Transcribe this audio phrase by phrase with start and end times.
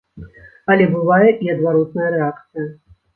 [0.75, 2.65] Але бывае і адваротная рэакцыя.